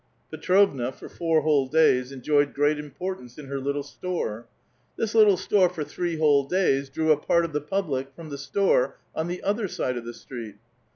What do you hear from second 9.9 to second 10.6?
of the Btreet.